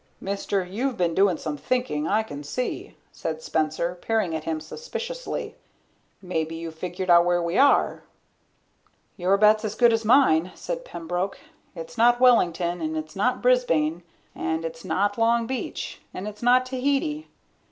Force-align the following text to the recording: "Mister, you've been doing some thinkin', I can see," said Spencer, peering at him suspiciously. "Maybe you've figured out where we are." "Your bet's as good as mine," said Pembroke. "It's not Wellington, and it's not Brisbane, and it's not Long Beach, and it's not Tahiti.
"Mister, 0.19 0.65
you've 0.65 0.97
been 0.97 1.13
doing 1.13 1.37
some 1.37 1.57
thinkin', 1.57 2.07
I 2.07 2.23
can 2.23 2.43
see," 2.43 2.97
said 3.11 3.39
Spencer, 3.43 3.93
peering 3.93 4.33
at 4.35 4.45
him 4.45 4.59
suspiciously. 4.59 5.55
"Maybe 6.23 6.55
you've 6.55 6.73
figured 6.73 7.11
out 7.11 7.23
where 7.23 7.39
we 7.43 7.55
are." 7.59 8.01
"Your 9.15 9.37
bet's 9.37 9.63
as 9.63 9.75
good 9.75 9.93
as 9.93 10.03
mine," 10.03 10.53
said 10.55 10.83
Pembroke. 10.85 11.37
"It's 11.75 11.99
not 11.99 12.19
Wellington, 12.19 12.81
and 12.81 12.97
it's 12.97 13.15
not 13.15 13.43
Brisbane, 13.43 14.01
and 14.33 14.65
it's 14.65 14.83
not 14.83 15.19
Long 15.19 15.45
Beach, 15.45 16.01
and 16.15 16.27
it's 16.27 16.41
not 16.41 16.65
Tahiti. 16.65 17.27